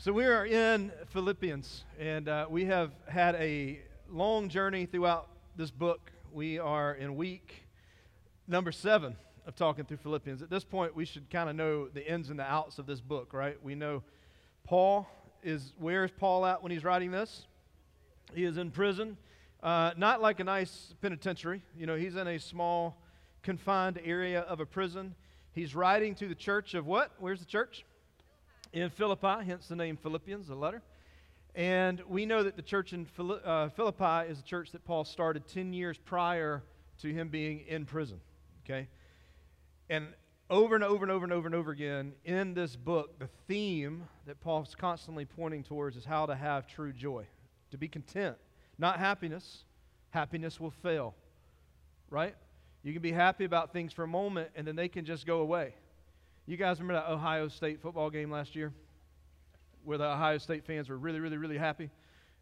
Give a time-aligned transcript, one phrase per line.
[0.00, 5.72] So we are in Philippians, and uh, we have had a long journey throughout this
[5.72, 6.12] book.
[6.32, 7.66] We are in week
[8.46, 10.40] number seven of talking through Philippians.
[10.40, 13.00] At this point, we should kind of know the ins and the outs of this
[13.00, 13.60] book, right?
[13.60, 14.04] We know
[14.62, 15.10] Paul
[15.42, 17.46] is, where is Paul at when he's writing this?
[18.36, 19.16] He is in prison.
[19.64, 21.60] Uh, not like a nice penitentiary.
[21.76, 22.96] You know, he's in a small,
[23.42, 25.16] confined area of a prison.
[25.50, 27.10] He's writing to the church of what?
[27.18, 27.84] Where's the church?
[28.72, 30.82] In Philippi, hence the name Philippians, the letter.
[31.54, 35.48] And we know that the church in uh, Philippi is a church that Paul started
[35.48, 36.62] 10 years prior
[37.02, 38.20] to him being in prison.
[38.64, 38.88] Okay?
[39.88, 40.08] And
[40.50, 44.04] over and over and over and over and over again in this book, the theme
[44.26, 47.26] that Paul's constantly pointing towards is how to have true joy,
[47.70, 48.36] to be content
[48.78, 49.64] not happiness.
[50.10, 51.14] Happiness will fail,
[52.10, 52.34] right?
[52.82, 55.40] You can be happy about things for a moment and then they can just go
[55.40, 55.74] away.
[56.48, 58.72] You guys remember that Ohio State football game last year
[59.84, 61.90] where the Ohio State fans were really, really, really happy?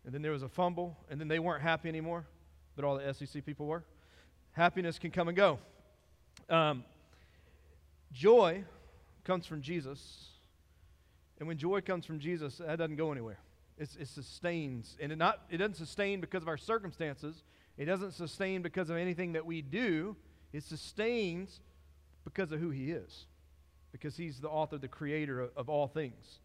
[0.04, 2.24] And then there was a fumble and then they weren't happy anymore,
[2.76, 3.82] but all the SEC people were.
[4.52, 5.58] Happiness can come and go.
[6.48, 6.84] Um,
[8.12, 8.62] joy
[9.24, 10.28] comes from Jesus.
[11.40, 13.40] And when joy comes from Jesus, that doesn't go anywhere.
[13.76, 14.96] It's, it sustains.
[15.00, 17.42] And it, not, it doesn't sustain because of our circumstances,
[17.76, 20.14] it doesn't sustain because of anything that we do.
[20.52, 21.58] It sustains
[22.22, 23.26] because of who He is,
[24.00, 26.40] because He's the author, the creator of, of all things.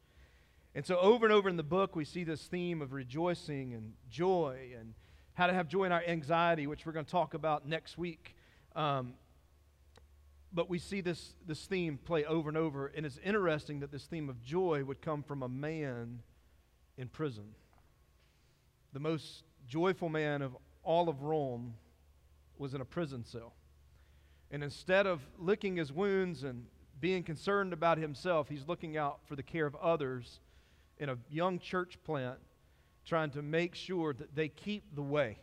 [0.74, 3.94] And so, over and over in the book, we see this theme of rejoicing and
[4.10, 4.94] joy and
[5.34, 8.36] how to have joy in our anxiety, which we're going to talk about next week.
[8.76, 9.16] Um,
[10.54, 14.06] but we see this, this theme play over and over, and it's interesting that this
[14.06, 16.20] theme of joy would come from a man
[16.98, 17.56] in prison.
[18.94, 21.76] The most joyful man of all of Rome
[22.58, 23.54] was in a prison cell.
[24.52, 26.66] And instead of licking his wounds and
[27.02, 30.40] being concerned about himself, he's looking out for the care of others
[31.00, 32.38] in a young church plant,
[33.06, 35.38] trying to make sure that they keep the way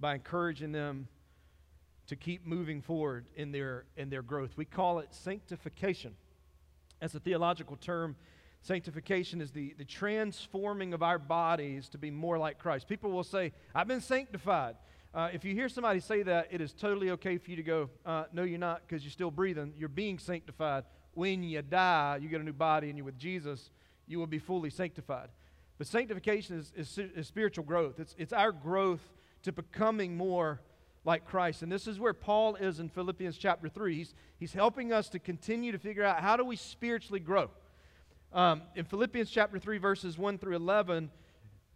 [0.00, 1.08] by encouraging them
[2.06, 4.52] to keep moving forward in their, in their growth.
[4.56, 6.14] We call it sanctification.
[7.00, 8.16] As a theological term
[8.62, 12.86] Sanctification is the, the transforming of our bodies to be more like Christ.
[12.86, 14.76] People will say, I've been sanctified.
[15.14, 17.90] Uh, if you hear somebody say that, it is totally okay for you to go,
[18.06, 19.74] uh, No, you're not, because you're still breathing.
[19.76, 20.84] You're being sanctified.
[21.12, 23.70] When you die, you get a new body and you're with Jesus,
[24.06, 25.28] you will be fully sanctified.
[25.76, 29.02] But sanctification is, is, is spiritual growth, it's, it's our growth
[29.42, 30.60] to becoming more
[31.04, 31.62] like Christ.
[31.62, 33.96] And this is where Paul is in Philippians chapter 3.
[33.96, 37.50] He's, he's helping us to continue to figure out how do we spiritually grow.
[38.32, 41.10] Um, in Philippians chapter 3, verses 1 through 11,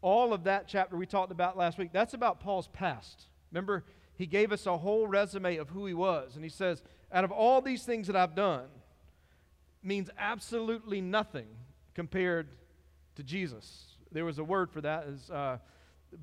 [0.06, 3.24] all of that chapter we talked about last week, that's about Paul's past.
[3.50, 3.82] Remember,
[4.14, 6.36] he gave us a whole resume of who he was.
[6.36, 6.80] And he says,
[7.10, 8.66] out of all these things that I've done,
[9.82, 11.48] means absolutely nothing
[11.92, 12.46] compared
[13.16, 13.96] to Jesus.
[14.12, 15.58] There was a word for that, is uh,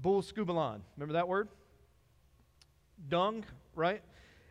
[0.01, 0.79] bull scubalon.
[0.95, 1.49] Remember that word?
[3.09, 3.43] Dung,
[3.75, 4.01] right?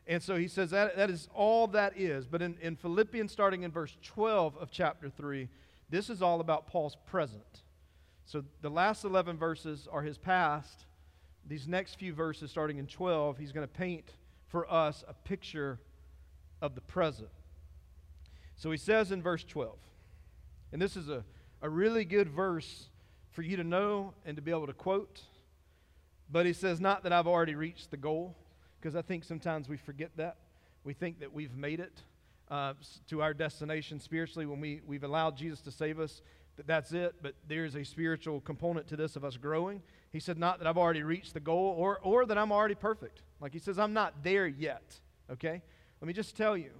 [0.06, 2.26] And so he says that, that is all that is.
[2.26, 5.48] But in, in Philippians, starting in verse 12 of chapter 3,
[5.88, 7.62] this is all about Paul's present.
[8.24, 10.86] So the last 11 verses are his past.
[11.46, 14.10] These next few verses, starting in 12, he's going to paint
[14.48, 15.80] for us a picture
[16.60, 17.28] of the present.
[18.56, 19.76] So he says in verse 12,
[20.72, 21.24] and this is a,
[21.60, 22.88] a really good verse
[23.32, 25.20] for you to know and to be able to quote.
[26.30, 28.36] But he says, Not that I've already reached the goal,
[28.80, 30.36] because I think sometimes we forget that.
[30.84, 32.02] We think that we've made it
[32.50, 32.74] uh,
[33.08, 36.22] to our destination spiritually when we, we've allowed Jesus to save us,
[36.56, 39.82] that that's it, but there's a spiritual component to this of us growing.
[40.10, 43.22] He said, Not that I've already reached the goal or, or that I'm already perfect.
[43.40, 45.00] Like he says, I'm not there yet.
[45.30, 45.62] Okay?
[46.00, 46.70] Let me just tell you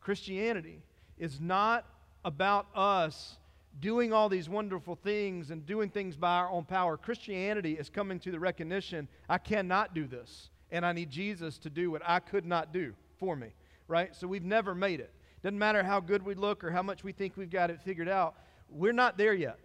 [0.00, 0.82] Christianity
[1.18, 1.86] is not
[2.24, 3.36] about us
[3.80, 6.96] doing all these wonderful things and doing things by our own power.
[6.96, 11.70] Christianity is coming to the recognition I cannot do this, and I need Jesus to
[11.70, 13.48] do what I could not do for me
[13.88, 14.14] right?
[14.14, 15.12] So we've never made it.
[15.42, 18.08] Doesn't matter how good we look or how much we think we've got it figured
[18.08, 18.34] out.
[18.68, 19.58] We're not there yet.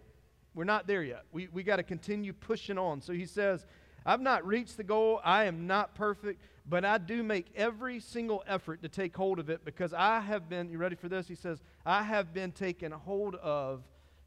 [0.54, 1.24] We're not there yet.
[1.32, 3.00] We, we got to continue pushing on.
[3.00, 3.66] So he says,
[4.04, 5.20] I've not reached the goal.
[5.24, 9.48] I am not perfect, but I do make every single effort to take hold of
[9.48, 11.28] it because I have been, you ready for this?
[11.28, 13.82] He says, I have been taken hold of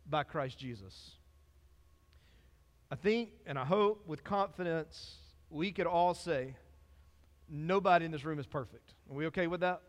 [0.10, 1.12] by Christ Jesus.
[2.92, 5.16] I think and I hope with confidence
[5.50, 6.56] we could all say,
[7.50, 8.94] nobody in this room is perfect.
[9.10, 9.82] Are we okay with that?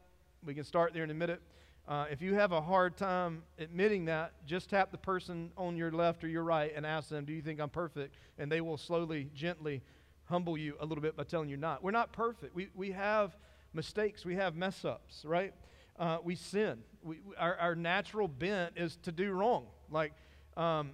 [0.45, 1.41] We can start there in a minute.
[1.89, 5.93] Uh, if you have a hard time admitting that, just tap the person on your
[5.93, 8.17] left or your right and ask them, Do you think I'm perfect?
[8.39, 9.83] And they will slowly, gently
[10.25, 11.85] humble you a little bit by telling you not.
[11.85, 12.57] We're not perfect.
[12.57, 13.37] We, we have
[13.73, 15.55] mistakes, we have mess ups, right?
[15.97, 16.79] Uh, we sin.
[17.05, 19.67] We, our, our natural bent is to do wrong.
[19.89, 20.13] Like,
[20.57, 20.91] um,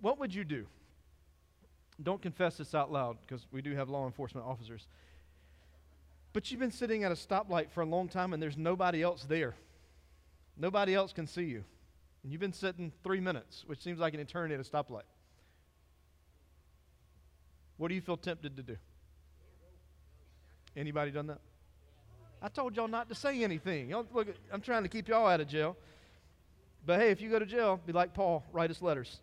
[0.00, 0.66] what would you do?
[2.00, 4.86] Don't confess this out loud because we do have law enforcement officers.
[6.32, 9.24] But you've been sitting at a stoplight for a long time and there's nobody else
[9.24, 9.54] there.
[10.56, 11.64] Nobody else can see you.
[12.22, 15.02] And you've been sitting three minutes, which seems like an eternity at a stoplight.
[17.76, 18.76] What do you feel tempted to do?
[20.76, 21.40] Anybody done that?
[22.42, 23.90] I told y'all not to say anything.
[23.90, 25.76] Y'all, look, I'm trying to keep y'all out of jail.
[26.84, 29.20] But hey, if you go to jail, be like Paul, write us letters.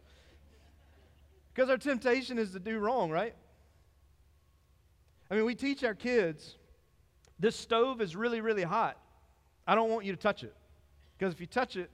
[1.54, 3.36] Because our temptation is to do wrong, right?
[5.30, 6.58] I mean, we teach our kids
[7.40, 8.98] this stove is really, really hot.
[9.68, 10.54] I don't want you to touch it.
[11.18, 11.90] Because if you touch it,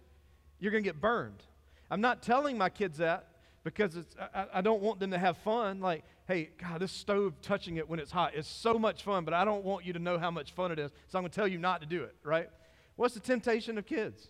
[0.59, 1.43] you're going to get burned.
[1.91, 3.27] I'm not telling my kids that
[3.63, 3.97] because
[4.33, 5.79] I, I don't want them to have fun.
[5.79, 9.33] Like, hey, God, this stove touching it when it's hot is so much fun, but
[9.33, 10.91] I don't want you to know how much fun it is.
[11.07, 12.49] So I'm going to tell you not to do it, right?
[12.95, 14.29] What's the temptation of kids?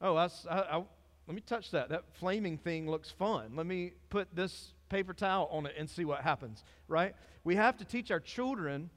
[0.00, 0.82] Oh, I, I,
[1.26, 1.88] let me touch that.
[1.88, 3.52] That flaming thing looks fun.
[3.54, 7.14] Let me put this paper towel on it and see what happens, right?
[7.44, 8.90] We have to teach our children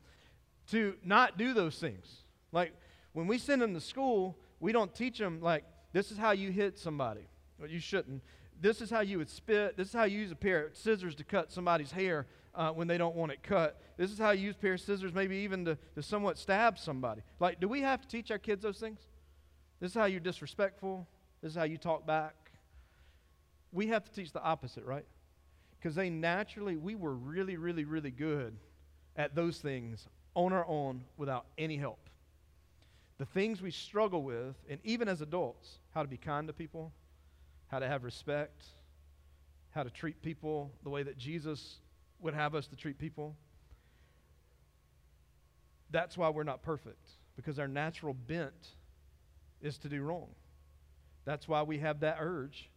[0.72, 2.24] to not do those things.
[2.51, 2.74] Like
[3.13, 5.63] when we send them to school, we don't teach them, like,
[5.94, 7.27] this is how you hit somebody.
[7.59, 8.23] Well, you shouldn't.
[8.59, 9.77] This is how you would spit.
[9.77, 12.25] This is how you use a pair of scissors to cut somebody's hair
[12.56, 13.79] uh, when they don't want it cut.
[13.95, 16.79] This is how you use a pair of scissors, maybe even to, to somewhat stab
[16.79, 17.21] somebody.
[17.39, 19.01] Like, do we have to teach our kids those things?
[19.79, 21.07] This is how you're disrespectful.
[21.44, 22.33] This is how you talk back.
[23.71, 25.06] We have to teach the opposite, right?
[25.77, 28.57] Because they naturally, we were really, really, really good
[29.15, 32.00] at those things on our own without any help.
[33.17, 36.91] The things we struggle with, and even as adults, how to be kind to people,
[37.67, 38.62] how to have respect,
[39.71, 41.77] how to treat people the way that Jesus
[42.19, 43.35] would have us to treat people.
[45.91, 48.69] That's why we're not perfect, because our natural bent
[49.62, 50.27] is to do wrong.
[51.23, 52.69] That's why we have that urge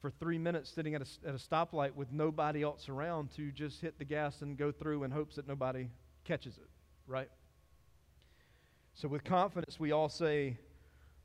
[0.00, 3.80] for three minutes sitting at a, at a stoplight with nobody else around to just
[3.80, 5.88] hit the gas and go through in hopes that nobody
[6.24, 6.68] catches it,
[7.06, 7.30] right?
[8.94, 10.58] So, with confidence, we all say,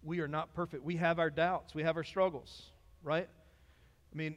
[0.03, 0.83] We are not perfect.
[0.83, 2.71] We have our doubts, we have our struggles,
[3.03, 3.27] right?
[4.11, 4.35] I mean,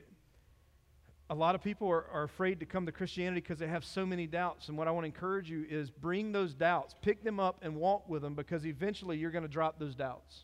[1.30, 4.04] a lot of people are, are afraid to come to Christianity because they have so
[4.04, 4.68] many doubts.
[4.68, 7.76] And what I want to encourage you is bring those doubts, pick them up, and
[7.76, 10.40] walk with them because eventually you're going to drop those doubts.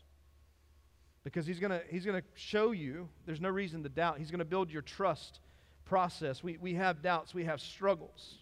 [1.25, 4.17] Because he's going to he's going to show you there's no reason to doubt.
[4.17, 5.41] He's going to build your trust
[5.83, 6.41] process.
[6.41, 8.35] We, we have doubts, we have struggles.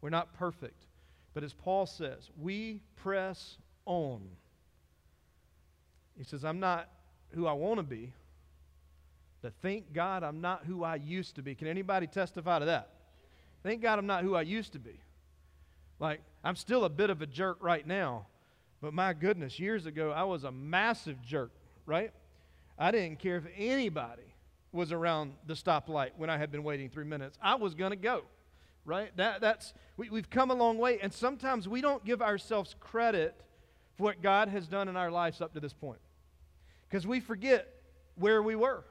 [0.00, 0.86] We're not perfect.
[1.34, 3.56] But as Paul says, we press
[3.86, 4.22] on.
[6.16, 6.88] He says, I'm not
[7.30, 8.12] who I want to be,
[9.40, 11.54] but thank God I'm not who I used to be.
[11.54, 12.90] Can anybody testify to that?
[13.62, 15.00] Thank God I'm not who I used to be.
[15.98, 18.26] Like, I'm still a bit of a jerk right now,
[18.80, 21.52] but my goodness, years ago, I was a massive jerk,
[21.86, 22.12] right?
[22.78, 24.22] I didn't care if anybody
[24.72, 27.38] was around the stoplight when I had been waiting three minutes.
[27.40, 28.22] I was going to go
[28.84, 29.16] right?
[29.16, 33.40] That, that's, we, we've come a long way, and sometimes we don't give ourselves credit
[33.96, 36.00] for what God has done in our lives up to this point
[36.88, 37.68] because we forget
[38.16, 38.84] where we were.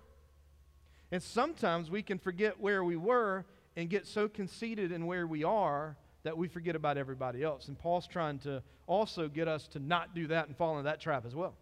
[1.11, 3.45] And sometimes we can forget where we were
[3.75, 7.67] and get so conceited in where we are that we forget about everybody else.
[7.67, 10.99] And Paul's trying to also get us to not do that and fall into that
[10.99, 11.55] trap as well.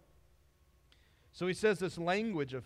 [1.32, 2.64] So he says this language of,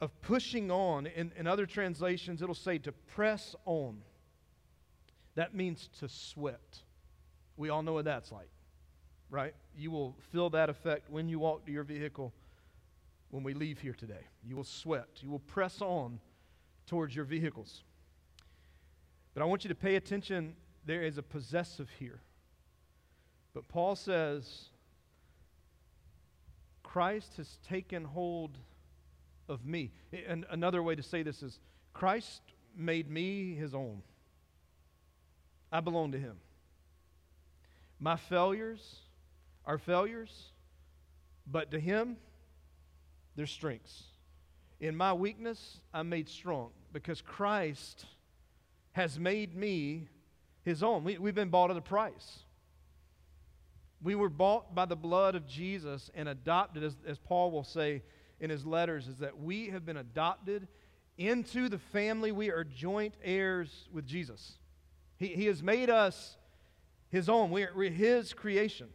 [0.00, 1.06] of pushing on.
[1.06, 3.98] In, in other translations, it'll say to press on.
[5.34, 6.80] That means to sweat.
[7.56, 8.48] We all know what that's like,
[9.30, 9.54] right?
[9.76, 12.32] You will feel that effect when you walk to your vehicle
[13.30, 14.24] when we leave here today.
[14.44, 15.08] You will sweat.
[15.20, 16.20] You will press on
[16.86, 17.82] towards your vehicles.
[19.34, 20.54] But I want you to pay attention.
[20.84, 22.20] There is a possessive here.
[23.52, 24.68] But Paul says,
[26.82, 28.56] Christ has taken hold
[29.48, 29.92] of me.
[30.26, 31.58] And another way to say this is,
[31.92, 32.40] Christ
[32.76, 34.02] made me his own.
[35.70, 36.36] I belong to Him.
[37.98, 39.00] My failures
[39.66, 40.52] are failures,
[41.46, 42.16] but to Him,
[43.34, 44.04] they're strengths.
[44.80, 48.06] In my weakness, I'm made strong because Christ
[48.92, 50.08] has made me
[50.62, 51.04] His own.
[51.04, 52.40] We, we've been bought at a price.
[54.02, 58.02] We were bought by the blood of Jesus and adopted, as, as Paul will say
[58.40, 60.68] in his letters, is that we have been adopted
[61.16, 62.30] into the family.
[62.30, 64.58] We are joint heirs with Jesus.
[65.18, 66.36] He, he has made us
[67.10, 67.50] his own.
[67.50, 68.88] We're, we're his creation.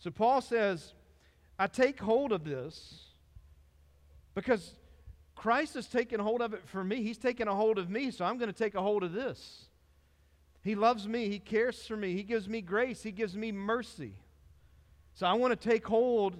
[0.00, 0.94] So Paul says,
[1.58, 3.00] I take hold of this
[4.34, 4.74] because
[5.36, 7.02] Christ has taken hold of it for me.
[7.02, 9.66] He's taken a hold of me, so I'm going to take a hold of this.
[10.62, 11.28] He loves me.
[11.28, 12.14] He cares for me.
[12.14, 13.02] He gives me grace.
[13.02, 14.14] He gives me mercy.
[15.14, 16.34] So I want to take hold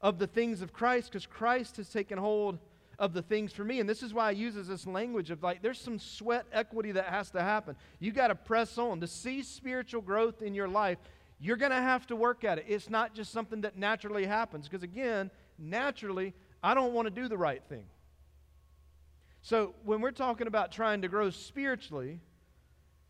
[0.00, 2.58] of the things of Christ because Christ has taken hold
[2.98, 3.80] of the things for me.
[3.80, 7.06] And this is why I uses this language of like, there's some sweat equity that
[7.06, 7.76] has to happen.
[7.98, 9.00] You got to press on.
[9.00, 10.98] To see spiritual growth in your life,
[11.40, 12.66] you're going to have to work at it.
[12.68, 14.68] It's not just something that naturally happens.
[14.68, 17.84] Because again, naturally, I don't want to do the right thing.
[19.42, 22.20] So when we're talking about trying to grow spiritually,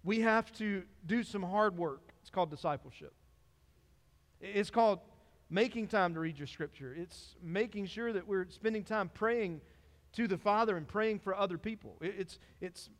[0.05, 2.13] we have to do some hard work.
[2.21, 3.13] It's called discipleship.
[4.41, 5.01] It's called
[5.51, 6.95] making time to read your scripture.
[6.97, 9.61] It's making sure that we're spending time praying
[10.13, 11.97] to the Father and praying for other people.
[12.01, 12.91] It's, it's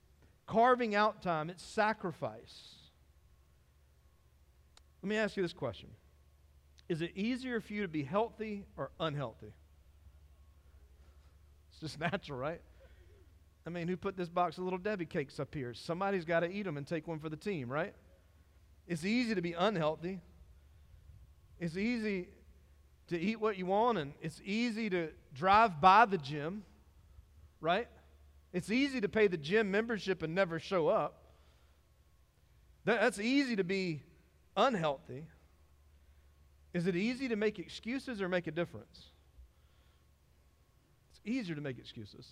[0.47, 2.80] carving out time, it's sacrifice.
[5.03, 5.89] Let me ask you this question
[6.89, 9.53] Is it easier for you to be healthy or unhealthy?
[11.71, 12.61] It's just natural, right?
[13.67, 15.75] I mean, who put this box of little Debbie cakes up here?
[15.75, 17.95] Somebody's got to eat them and take one for the team, right?
[18.87, 20.21] It's easy to be unhealthy.
[21.59, 22.29] It's easy
[23.09, 26.65] to eat what you want, and it's easy to drive by the gym,
[27.61, 27.87] right?
[28.53, 31.23] It's easy to pay the gym membership and never show up.
[32.87, 34.03] That, that's easy to be
[34.67, 35.27] unhealthy.
[36.73, 39.07] Is it easy to make excuses or make a difference?
[41.11, 42.27] It's easier to make excuses.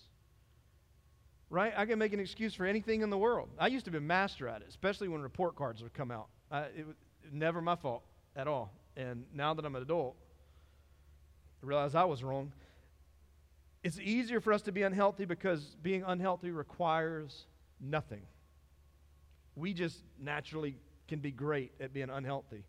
[1.50, 1.72] Right?
[1.76, 3.48] I can make an excuse for anything in the world.
[3.58, 6.28] I used to be a master at it, especially when report cards would come out.
[6.50, 6.96] I, it was
[7.32, 8.02] never my fault
[8.36, 8.72] at all.
[8.96, 10.14] And now that I'm an adult,
[11.62, 12.52] I realize I was wrong.
[13.82, 17.46] It's easier for us to be unhealthy because being unhealthy requires
[17.80, 18.22] nothing.
[19.56, 20.76] We just naturally
[21.08, 22.64] can be great at being unhealthy.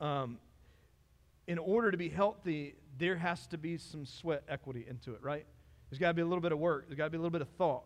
[0.00, 0.38] Um,
[1.46, 5.46] in order to be healthy, there has to be some sweat equity into it, right?
[5.88, 7.30] There's got to be a little bit of work, there's got to be a little
[7.30, 7.84] bit of thought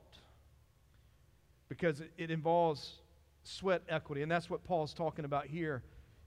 [1.69, 2.95] because it, it, involves
[3.45, 4.23] sweat equity.
[4.23, 5.83] And that's what Paul's talking about here.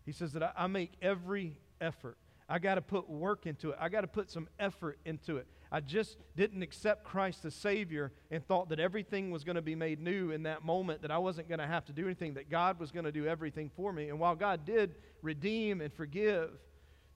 [0.05, 2.17] He says that I, I make every effort.
[2.47, 3.77] I got to put work into it.
[3.79, 5.47] I got to put some effort into it.
[5.71, 9.75] I just didn't accept Christ as Savior and thought that everything was going to be
[9.75, 12.49] made new in that moment, that I wasn't going to have to do anything, that
[12.49, 14.09] God was going to do everything for me.
[14.09, 16.51] And while God did redeem and forgive,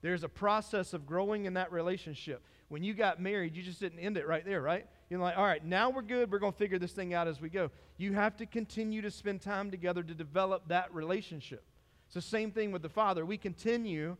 [0.02, 2.42] there's a process of growing in that relationship.
[2.68, 4.86] When you got married, you just didn't end it right there, right?
[5.08, 6.30] You're like, all right, now we're good.
[6.30, 7.70] We're going to figure this thing out as we go.
[7.98, 11.64] You have to continue to spend time together to develop that relationship.
[12.06, 13.26] It's the same thing with the Father.
[13.26, 14.16] We continue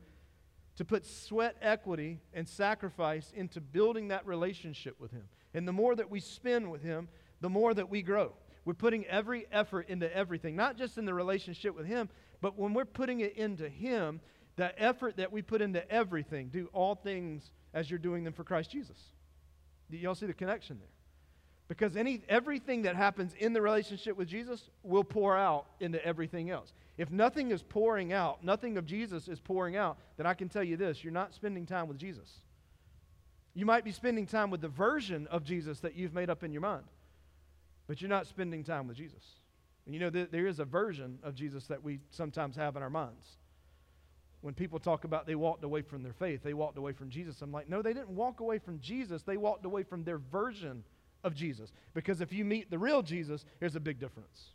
[0.77, 5.25] to put sweat equity and sacrifice into building that relationship with Him.
[5.55, 7.09] And the more that we spend with Him,
[7.41, 8.33] the more that we grow.
[8.65, 12.09] We're putting every effort into everything, not just in the relationship with Him,
[12.41, 14.21] but when we're putting it into Him,
[14.57, 18.45] that effort that we put into everything, do all things as you're doing them for
[18.45, 18.99] Christ Jesus.
[19.91, 20.89] Do y'all see the connection there?
[21.71, 26.51] Because any, everything that happens in the relationship with Jesus will pour out into everything
[26.51, 26.73] else.
[26.99, 30.65] If nothing is pouring out, nothing of Jesus is pouring out, then I can tell
[30.65, 32.29] you this you're not spending time with Jesus.
[33.55, 36.51] You might be spending time with the version of Jesus that you've made up in
[36.51, 36.87] your mind,
[37.87, 39.23] but you're not spending time with Jesus.
[39.87, 42.83] And you know, th- there is a version of Jesus that we sometimes have in
[42.83, 43.25] our minds.
[44.41, 47.41] When people talk about they walked away from their faith, they walked away from Jesus.
[47.43, 49.23] I'm like, no, they didn't walk away from Jesus.
[49.23, 50.83] They walked away from their version
[51.25, 51.73] of Jesus.
[51.95, 54.51] Because if you meet the real Jesus, there's a big difference.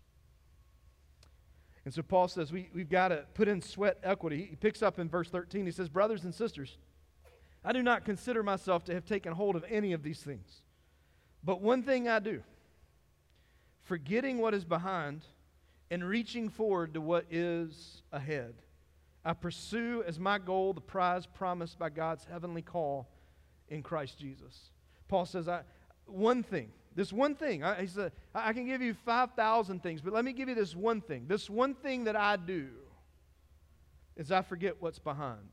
[1.86, 4.48] And so Paul says we, we've got to put in sweat equity.
[4.50, 5.66] He picks up in verse 13.
[5.66, 6.78] He says, Brothers and sisters,
[7.64, 10.62] I do not consider myself to have taken hold of any of these things.
[11.44, 12.42] But one thing I do,
[13.84, 15.22] forgetting what is behind
[15.92, 18.56] and reaching forward to what is ahead.
[19.24, 23.08] I pursue as my goal the prize promised by God's heavenly call
[23.70, 24.72] in Christ Jesus.
[25.08, 25.62] Paul says, I,
[26.08, 27.62] one thing this one thing.
[27.62, 30.76] I, he said, I can give you 5,000 things, but let me give you this
[30.76, 31.26] one thing.
[31.28, 32.70] This one thing that I do
[34.16, 35.50] is I forget what's behind.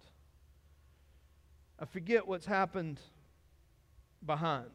[1.80, 3.00] I forget what's happened
[4.25, 4.71] behind,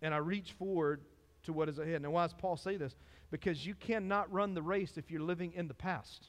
[0.00, 1.02] and I reach forward
[1.42, 2.00] to what is ahead.
[2.00, 2.96] Now, why does Paul say this?
[3.30, 6.28] Because you cannot run the race if you're living in the past.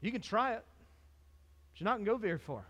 [0.00, 0.64] You can try it,
[1.72, 2.64] but you're not going to go very far.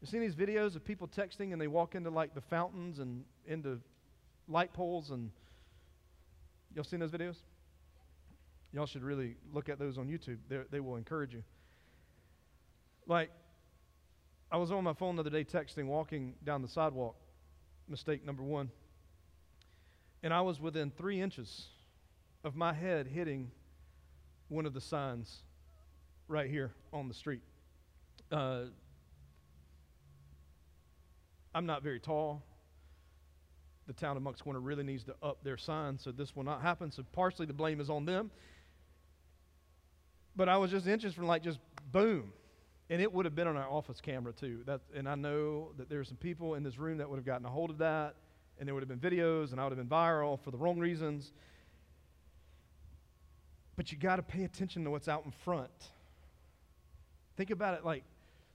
[0.00, 3.24] You seen these videos of people texting and they walk into like the fountains and
[3.46, 3.80] into
[4.46, 5.30] light poles and
[6.74, 7.36] y'all seen those videos?
[8.72, 10.38] Y'all should really look at those on YouTube.
[10.48, 11.42] They're, they will encourage you.
[13.06, 13.30] Like,
[14.52, 17.16] I was on my phone the other day texting, walking down the sidewalk.
[17.88, 18.70] Mistake number one.
[20.22, 21.68] And I was within three inches
[22.44, 23.50] of my head hitting
[24.48, 25.42] one of the signs
[26.28, 27.42] right here on the street.
[28.30, 28.64] Uh,
[31.58, 32.44] I'm not very tall.
[33.88, 36.62] The town of Moncks Corner really needs to up their sign, so this will not
[36.62, 36.92] happen.
[36.92, 38.30] So partially the blame is on them.
[40.36, 41.58] But I was just inches from like just
[41.90, 42.32] boom.
[42.90, 44.60] And it would have been on our office camera too.
[44.66, 47.26] That, and I know that there are some people in this room that would have
[47.26, 48.14] gotten a hold of that,
[48.60, 50.78] and there would have been videos, and I would have been viral for the wrong
[50.78, 51.32] reasons.
[53.74, 55.72] But you got to pay attention to what's out in front.
[57.36, 58.04] Think about it like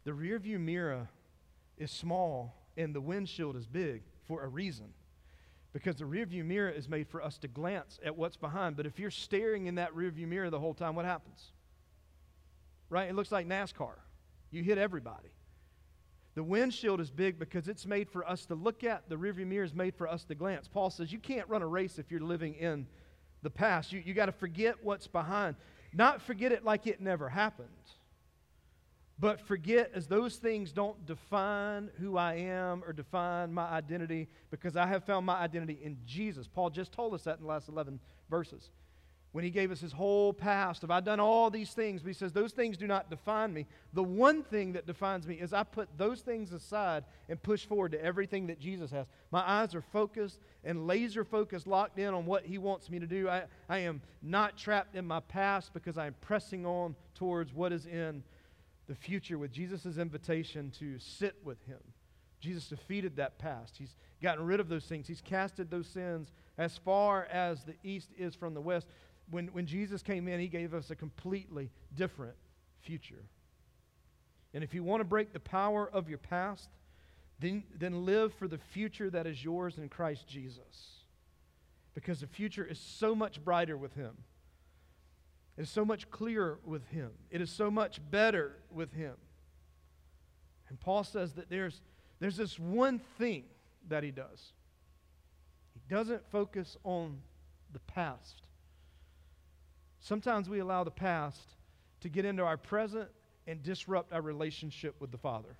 [0.05, 1.09] the rearview mirror
[1.77, 4.87] is small and the windshield is big for a reason.
[5.73, 8.77] Because the rearview mirror is made for us to glance at what's behind.
[8.77, 11.51] But if you're staring in that rearview mirror the whole time, what happens?
[12.89, 13.09] Right?
[13.09, 13.95] It looks like NASCAR.
[14.51, 15.29] You hit everybody.
[16.35, 19.09] The windshield is big because it's made for us to look at.
[19.09, 20.67] The rearview mirror is made for us to glance.
[20.67, 22.87] Paul says you can't run a race if you're living in
[23.43, 23.91] the past.
[23.91, 25.55] You, you got to forget what's behind.
[25.91, 27.67] Not forget it like it never happened,
[29.19, 34.75] but forget as those things don't define who I am or define my identity because
[34.75, 36.47] I have found my identity in Jesus.
[36.47, 38.69] Paul just told us that in the last 11 verses
[39.33, 42.13] when he gave us his whole past of I've done all these things, but he
[42.13, 43.65] says those things do not define me.
[43.93, 47.93] The one thing that defines me is I put those things aside and push forward
[47.93, 49.07] to everything that Jesus has.
[49.31, 53.07] My eyes are focused and laser focused, locked in on what he wants me to
[53.07, 53.27] do.
[53.27, 57.87] I, I am not trapped in my past because I'm pressing on towards what is
[57.87, 58.23] in
[58.87, 61.79] the future with Jesus' invitation to sit with him.
[62.39, 63.77] Jesus defeated that past.
[63.77, 65.07] He's gotten rid of those things.
[65.07, 68.87] He's casted those sins as far as the east is from the west
[69.29, 72.35] when, when Jesus came in, he gave us a completely different
[72.81, 73.23] future.
[74.53, 76.69] And if you want to break the power of your past,
[77.39, 80.99] then, then live for the future that is yours in Christ Jesus.
[81.95, 84.11] Because the future is so much brighter with Him.
[85.57, 87.11] It is so much clearer with Him.
[87.29, 89.13] It is so much better with Him.
[90.69, 91.81] And Paul says that there's,
[92.19, 93.43] there's this one thing
[93.87, 94.53] that He does.
[95.73, 97.19] He doesn't focus on
[97.71, 98.41] the past.
[99.99, 101.55] Sometimes we allow the past
[102.01, 103.09] to get into our present
[103.45, 105.55] and disrupt our relationship with the Father.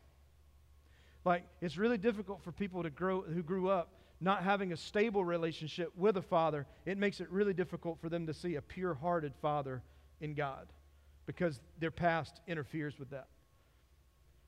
[1.25, 5.23] Like, it's really difficult for people to grow, who grew up not having a stable
[5.23, 6.65] relationship with a father.
[6.85, 9.81] It makes it really difficult for them to see a pure hearted father
[10.23, 10.71] in God
[11.27, 13.27] because their past interferes with that.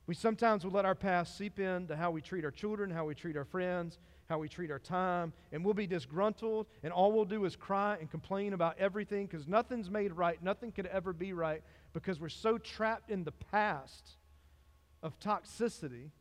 [0.07, 3.15] We sometimes will let our past seep into how we treat our children, how we
[3.15, 3.97] treat our friends,
[4.29, 7.97] how we treat our time, and we'll be disgruntled, and all we'll do is cry
[7.99, 10.41] and complain about everything because nothing's made right.
[10.41, 11.61] Nothing could ever be right
[11.93, 14.11] because we're so trapped in the past
[15.03, 16.11] of toxicity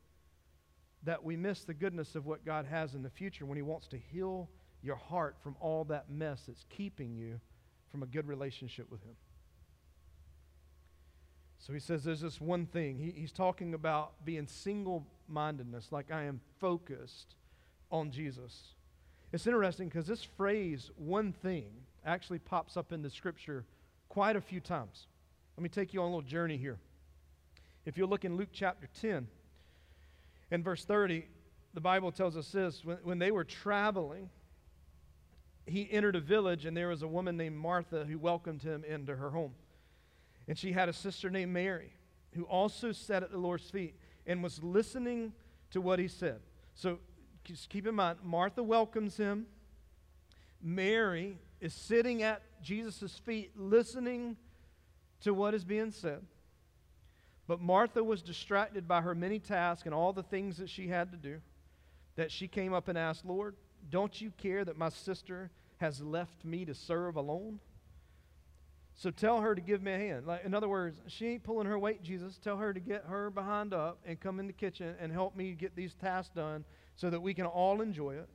[1.04, 3.86] that we miss the goodness of what God has in the future when He wants
[3.88, 4.48] to heal
[4.82, 7.38] your heart from all that mess that's keeping you
[7.90, 9.14] from a good relationship with Him.
[11.66, 12.98] So he says there's this one thing.
[12.98, 17.36] He, he's talking about being single mindedness, like I am focused
[17.90, 18.74] on Jesus.
[19.32, 21.70] It's interesting because this phrase, one thing,
[22.04, 23.64] actually pops up in the scripture
[24.10, 25.06] quite a few times.
[25.56, 26.76] Let me take you on a little journey here.
[27.86, 29.26] If you look in Luke chapter 10
[30.50, 31.24] and verse 30,
[31.72, 34.28] the Bible tells us this when, when they were traveling,
[35.64, 39.16] he entered a village, and there was a woman named Martha who welcomed him into
[39.16, 39.54] her home.
[40.48, 41.92] And she had a sister named Mary
[42.32, 43.94] who also sat at the Lord's feet
[44.26, 45.32] and was listening
[45.70, 46.40] to what he said.
[46.74, 46.98] So
[47.44, 49.46] just keep in mind, Martha welcomes him.
[50.60, 54.36] Mary is sitting at Jesus' feet listening
[55.20, 56.22] to what is being said.
[57.46, 61.10] But Martha was distracted by her many tasks and all the things that she had
[61.12, 61.40] to do
[62.16, 63.56] that she came up and asked, Lord,
[63.90, 67.60] don't you care that my sister has left me to serve alone?
[68.96, 70.26] So tell her to give me a hand.
[70.26, 72.38] Like, in other words, she ain't pulling her weight, Jesus.
[72.38, 75.52] Tell her to get her behind up and come in the kitchen and help me
[75.52, 78.28] get these tasks done so that we can all enjoy it.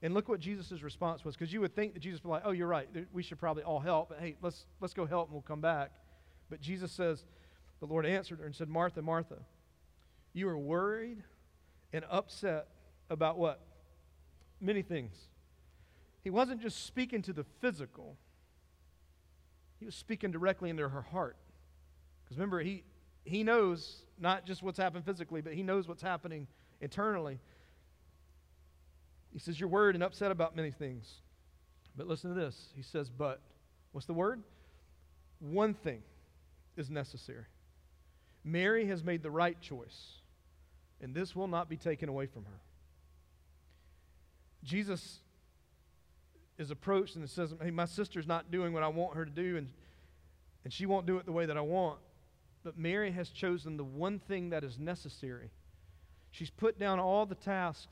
[0.00, 2.42] And look what Jesus' response was, because you would think that Jesus would be like,
[2.44, 2.88] oh, you're right.
[3.12, 4.08] We should probably all help.
[4.08, 5.92] But hey, let's, let's go help and we'll come back.
[6.50, 7.24] But Jesus says,
[7.80, 9.38] the Lord answered her and said, Martha, Martha,
[10.32, 11.22] you are worried
[11.92, 12.68] and upset
[13.10, 13.60] about what?
[14.60, 15.14] Many things.
[16.22, 18.16] He wasn't just speaking to the physical,
[19.84, 21.36] he was speaking directly into her heart.
[22.24, 22.84] Because remember, he,
[23.22, 26.46] he knows not just what's happened physically, but he knows what's happening
[26.80, 27.38] internally.
[29.30, 31.16] He says, You're worried and upset about many things.
[31.98, 32.70] But listen to this.
[32.74, 33.42] He says, But,
[33.92, 34.42] what's the word?
[35.38, 36.00] One thing
[36.78, 37.44] is necessary.
[38.42, 40.12] Mary has made the right choice,
[41.02, 42.60] and this will not be taken away from her.
[44.62, 45.18] Jesus
[46.58, 49.56] is approached and says, Hey, my sister's not doing what I want her to do,
[49.56, 49.68] and,
[50.64, 51.98] and she won't do it the way that I want.
[52.62, 55.50] But Mary has chosen the one thing that is necessary.
[56.30, 57.86] She's put down all the tasks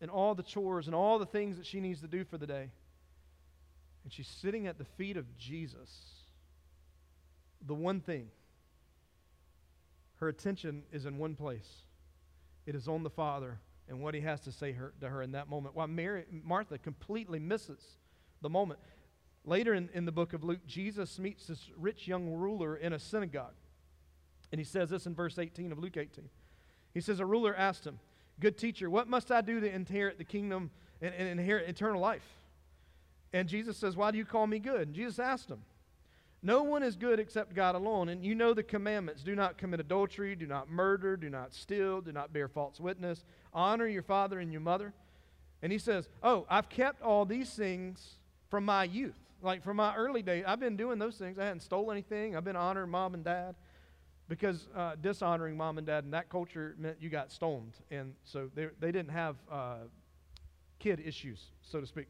[0.00, 2.46] and all the chores and all the things that she needs to do for the
[2.46, 2.70] day.
[4.04, 5.90] And she's sitting at the feet of Jesus.
[7.64, 8.28] The one thing.
[10.16, 11.82] her attention is in one place
[12.66, 15.32] it is on the Father and what he has to say her, to her in
[15.32, 15.74] that moment.
[15.74, 17.96] While Mary, Martha completely misses
[18.40, 18.80] the moment.
[19.44, 22.98] Later in, in the book of Luke, Jesus meets this rich young ruler in a
[22.98, 23.54] synagogue.
[24.52, 26.28] And he says this in verse 18 of Luke 18.
[26.94, 27.98] He says, A ruler asked him,
[28.38, 32.26] Good teacher, what must I do to inherit the kingdom and, and inherit eternal life?
[33.32, 34.88] And Jesus says, Why do you call me good?
[34.88, 35.62] And Jesus asked him,
[36.42, 38.08] No one is good except God alone.
[38.08, 42.00] And you know the commandments do not commit adultery, do not murder, do not steal,
[42.00, 44.92] do not bear false witness, honor your father and your mother.
[45.62, 48.18] And he says, Oh, I've kept all these things
[48.50, 49.18] from my youth.
[49.40, 51.38] Like from my early days, I've been doing those things.
[51.38, 52.36] I hadn't stole anything.
[52.36, 53.54] I've been honoring mom and dad
[54.28, 57.74] because uh, dishonoring mom and dad in that culture meant you got stoned.
[57.90, 59.74] And so they, they didn't have uh,
[60.78, 62.06] kid issues, so to speak.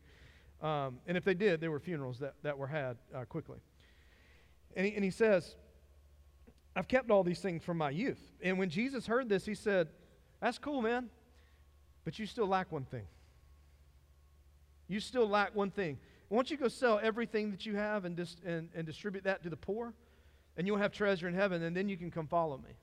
[0.62, 3.58] Um, and if they did, there were funerals that, that were had uh, quickly.
[4.76, 5.56] And he, and he says,
[6.74, 8.20] I've kept all these things from my youth.
[8.42, 9.88] And when Jesus heard this, he said,
[10.40, 11.11] That's cool, man.
[12.04, 13.06] But you still lack one thing.
[14.88, 15.98] You still lack one thing.
[16.28, 19.42] Why don't you go sell everything that you have and, dis- and, and distribute that
[19.42, 19.92] to the poor?
[20.56, 22.74] And you'll have treasure in heaven, and then you can come follow me.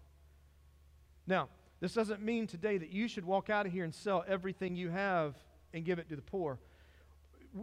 [1.27, 1.49] Now,
[1.79, 4.89] this doesn't mean today that you should walk out of here and sell everything you
[4.89, 5.35] have
[5.73, 6.59] and give it to the poor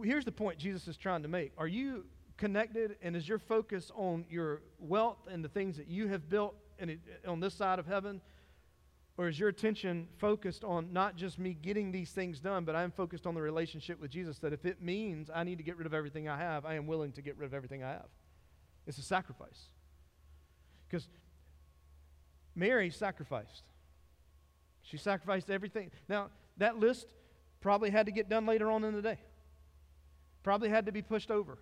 [0.03, 1.51] here's the point Jesus is trying to make.
[1.57, 2.05] Are you
[2.37, 6.55] connected and is your focus on your wealth and the things that you have built
[7.27, 8.21] on this side of heaven?
[9.17, 12.91] Or is your attention focused on not just me getting these things done, but I'm
[12.91, 15.87] focused on the relationship with Jesus that if it means I need to get rid
[15.87, 18.09] of everything I have, I am willing to get rid of everything I have?
[18.85, 19.69] It's a sacrifice.
[20.87, 21.09] Because
[22.55, 23.63] Mary sacrificed.
[24.83, 25.91] She sacrificed everything.
[26.07, 27.07] Now, that list
[27.59, 29.17] probably had to get done later on in the day
[30.47, 31.57] probably had to be pushed over.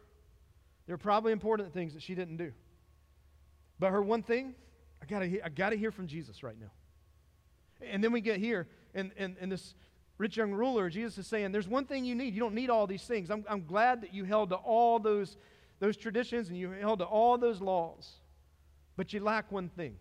[0.86, 2.52] There are probably important things that she didn't do.
[3.80, 4.56] But her one thing,
[5.02, 6.71] I gotta I gotta hear from Jesus right now.
[7.82, 9.76] And then we get here, and, and, and this
[10.17, 12.34] rich young ruler, Jesus is saying, There's one thing you need.
[12.34, 13.30] You don't need all these things.
[13.30, 15.38] I'm, I'm glad that you held to all those,
[15.80, 18.10] those traditions and you held to all those laws,
[18.95, 19.98] but you lack one thing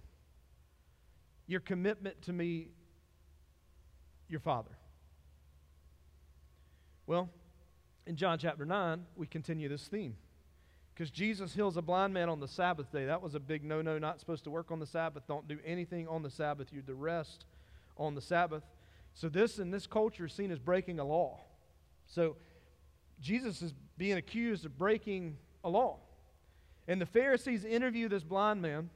[1.46, 2.68] your commitment to me,
[4.28, 4.70] your Father.
[7.06, 7.28] Well,
[8.06, 10.16] in John chapter 9, we continue this theme.
[10.94, 13.06] Because Jesus heals a blind man on the Sabbath day.
[13.06, 15.24] That was a big no no, not supposed to work on the Sabbath.
[15.26, 16.68] Don't do anything on the Sabbath.
[16.72, 17.46] You're to rest
[17.96, 18.62] on the Sabbath.
[19.14, 21.40] So, this in this culture is seen as breaking a law.
[22.06, 22.36] So,
[23.20, 25.98] Jesus is being accused of breaking a law.
[26.86, 28.90] And the Pharisees interview this blind man,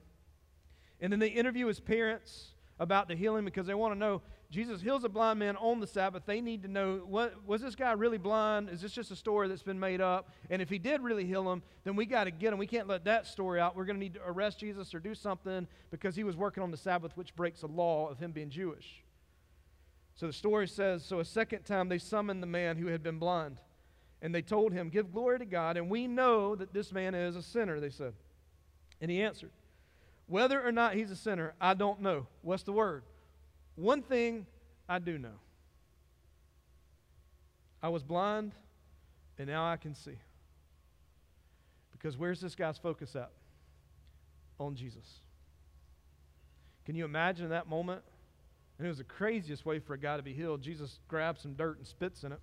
[1.00, 4.80] and then they interview his parents about the healing because they want to know Jesus
[4.80, 6.22] heals a blind man on the Sabbath.
[6.24, 8.70] They need to know what, was this guy really blind?
[8.70, 10.30] Is this just a story that's been made up?
[10.48, 12.58] And if he did really heal him, then we got to get him.
[12.58, 13.76] We can't let that story out.
[13.76, 16.70] We're going to need to arrest Jesus or do something because he was working on
[16.70, 19.02] the Sabbath, which breaks the law of him being Jewish.
[20.14, 23.18] So the story says So a second time they summoned the man who had been
[23.18, 23.60] blind.
[24.22, 25.76] And they told him, Give glory to God.
[25.76, 28.14] And we know that this man is a sinner, they said.
[29.00, 29.52] And he answered,
[30.26, 32.26] Whether or not he's a sinner, I don't know.
[32.40, 33.02] What's the word?
[33.78, 34.44] One thing
[34.88, 35.38] I do know
[37.80, 38.52] I was blind,
[39.38, 40.18] and now I can see.
[41.92, 43.30] Because where's this guy's focus at?
[44.58, 45.20] On Jesus.
[46.86, 48.02] Can you imagine that moment?
[48.78, 50.60] And it was the craziest way for a guy to be healed.
[50.60, 52.40] Jesus grabs some dirt and spits in it,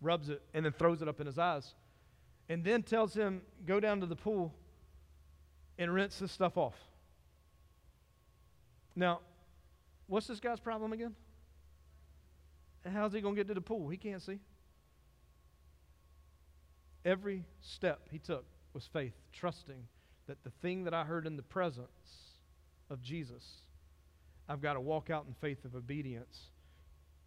[0.00, 1.74] rubs it, and then throws it up in his eyes.
[2.48, 4.54] And then tells him, go down to the pool
[5.78, 6.76] and rinse this stuff off.
[8.94, 9.18] Now,
[10.06, 11.14] What's this guy's problem again?
[12.92, 13.88] How's he going to get to the pool?
[13.88, 14.40] He can't see.
[17.04, 19.86] Every step he took was faith, trusting
[20.26, 21.88] that the thing that I heard in the presence
[22.90, 23.44] of Jesus,
[24.48, 26.50] I've got to walk out in faith of obedience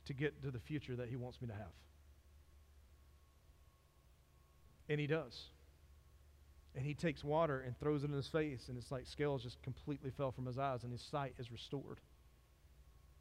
[0.06, 1.74] to get to the future that he wants me to have.
[4.90, 5.46] And he does.
[6.76, 9.62] And he takes water and throws it in his face, and it's like scales just
[9.64, 12.00] completely fell from his eyes, and his sight is restored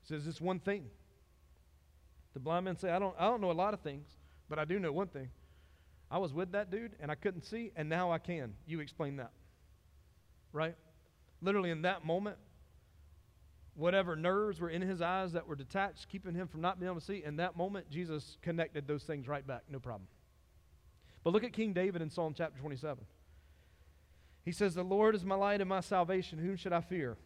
[0.08, 0.86] says this one thing.
[2.34, 4.06] The blind man say, I don't, I don't know a lot of things,
[4.48, 5.28] but I do know one thing.
[6.10, 8.54] I was with that dude and I couldn't see, and now I can.
[8.66, 9.32] You explain that.
[10.52, 10.76] Right?
[11.42, 12.36] Literally in that moment,
[13.74, 17.00] whatever nerves were in his eyes that were detached, keeping him from not being able
[17.00, 19.62] to see, in that moment, Jesus connected those things right back.
[19.68, 20.08] No problem.
[21.24, 23.04] But look at King David in Psalm chapter 27.
[24.44, 26.38] He says, The Lord is my light and my salvation.
[26.38, 27.16] Whom should I fear?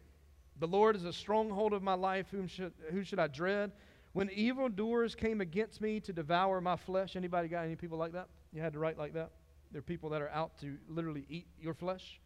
[0.61, 2.27] The Lord is a stronghold of my life.
[2.29, 3.71] Whom should, who should I dread?
[4.13, 8.27] When evildoers came against me to devour my flesh, anybody got any people like that?
[8.53, 9.31] You had to write like that?
[9.71, 12.21] There are people that are out to literally eat your flesh.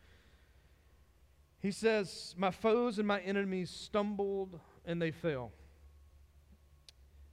[1.61, 5.53] He says, My foes and my enemies stumbled and they fell.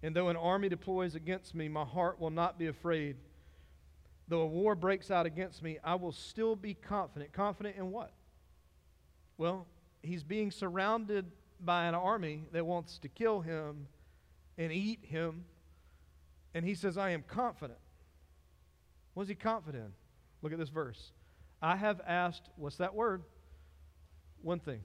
[0.04, 3.16] And though an army deploys against me, my heart will not be afraid.
[4.28, 7.32] Though a war breaks out against me, I will still be confident.
[7.32, 8.12] Confident in what?
[9.36, 9.66] Well,
[10.02, 11.26] he's being surrounded
[11.60, 13.86] by an army that wants to kill him
[14.58, 15.44] and eat him.
[16.54, 17.78] And he says, I am confident.
[19.14, 19.92] What is he confident in?
[20.42, 21.12] Look at this verse.
[21.60, 23.22] I have asked, what's that word?
[24.42, 24.80] One thing.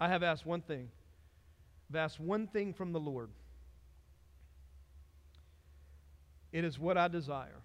[0.00, 0.88] I have asked one thing.
[1.90, 3.30] I've asked one thing from the Lord.
[6.52, 7.62] It is what I desire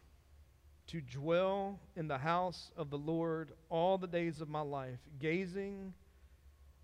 [0.88, 5.94] to dwell in the house of the Lord all the days of my life, gazing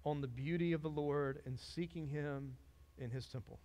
[0.05, 2.55] on the beauty of the Lord and seeking Him
[2.97, 3.59] in His temple.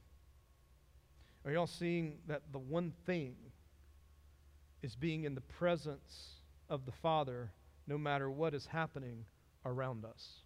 [1.45, 3.35] Are y'all seeing that the one thing
[4.83, 7.51] is being in the presence of the Father
[7.87, 9.25] no matter what is happening
[9.65, 10.41] around us?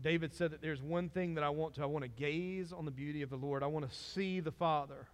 [0.00, 2.84] David said that there's one thing that I want to I want to gaze on
[2.84, 3.62] the beauty of the Lord.
[3.62, 5.06] I want to see the Father.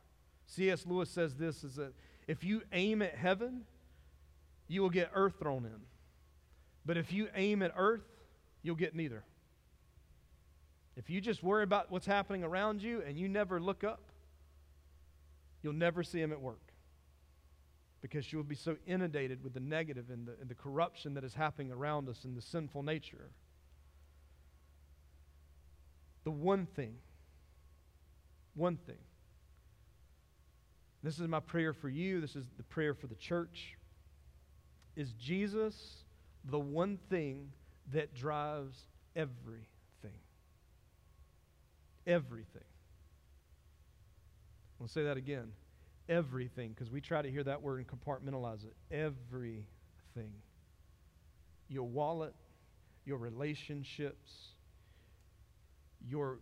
[0.46, 0.86] C.S.
[0.86, 1.92] Lewis says this is that
[2.26, 3.62] if you aim at heaven,
[4.66, 5.80] you will get earth thrown in.
[6.86, 8.00] But if you aim at earth,
[8.68, 9.24] you'll get neither.
[10.94, 14.02] If you just worry about what's happening around you and you never look up,
[15.62, 16.61] you'll never see him at work.
[18.02, 21.33] Because you'll be so inundated with the negative and the, and the corruption that is
[21.33, 23.31] happening around us and the sinful nature.
[26.24, 26.96] The one thing,
[28.54, 28.98] one thing
[31.02, 32.20] this is my prayer for you.
[32.20, 33.78] This is the prayer for the church.
[34.94, 36.04] Is Jesus
[36.44, 37.52] the one thing
[37.92, 38.79] that drives
[39.16, 39.66] everything?
[42.07, 42.62] Everything.
[44.81, 45.53] I'll say that again.
[46.09, 48.74] Everything, because we try to hear that word and compartmentalize it.
[48.90, 50.33] Everything.
[51.68, 52.35] Your wallet,
[53.05, 54.33] your relationships,
[56.07, 56.38] your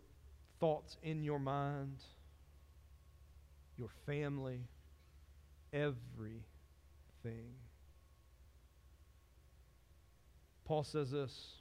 [0.61, 1.99] thoughts in your mind
[3.77, 4.61] your family,
[5.73, 6.43] everything.
[10.67, 11.53] Paul says this,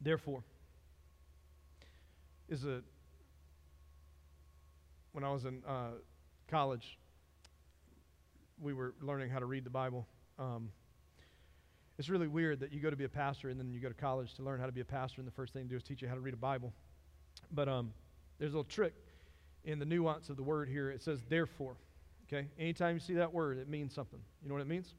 [0.00, 0.42] therefore,
[2.48, 2.82] is a
[5.12, 5.92] when I was in uh,
[6.48, 6.98] college,
[8.60, 10.06] we were learning how to read the Bible.
[10.38, 10.70] Um,
[11.96, 13.94] it's really weird that you go to be a pastor and then you go to
[13.94, 15.82] college to learn how to be a pastor, and the first thing to do is
[15.82, 16.72] teach you how to read a Bible.
[17.52, 17.92] But um,
[18.38, 18.94] there's a little trick
[19.64, 21.76] in the nuance of the word here, it says therefore.
[22.26, 22.48] Okay?
[22.58, 24.20] Anytime you see that word, it means something.
[24.42, 24.92] You know what it means?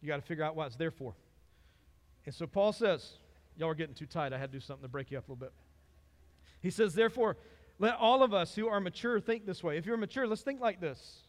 [0.00, 1.14] You got to figure out what it's there for.
[2.26, 3.12] And so Paul says,
[3.56, 4.32] y'all are getting too tight.
[4.32, 5.52] I had to do something to break you up a little bit.
[6.60, 7.36] He says, therefore,
[7.78, 9.76] let all of us who are mature think this way.
[9.76, 11.22] If you're mature, let's think like this.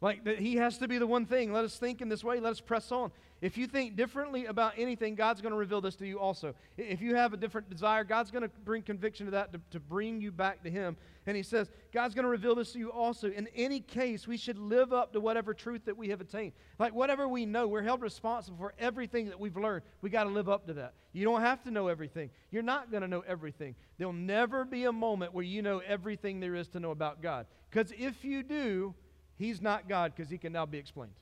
[0.00, 1.52] Like he has to be the one thing.
[1.52, 2.40] Let us think in this way.
[2.40, 3.10] Let us press on.
[3.42, 6.54] If you think differently about anything, God's going to reveal this to you also.
[6.76, 9.80] If you have a different desire, God's going to bring conviction to that to, to
[9.80, 10.96] bring you back to Him.
[11.26, 13.30] And He says, God's going to reveal this to you also.
[13.30, 16.52] In any case, we should live up to whatever truth that we have attained.
[16.78, 19.84] Like whatever we know, we're held responsible for everything that we've learned.
[20.02, 20.94] We got to live up to that.
[21.12, 22.30] You don't have to know everything.
[22.50, 23.74] You're not going to know everything.
[23.96, 27.46] There'll never be a moment where you know everything there is to know about God.
[27.70, 28.94] Because if you do,
[29.40, 31.14] He's not God because He can now be explained.